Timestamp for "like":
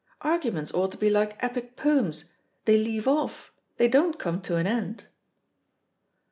1.11-1.37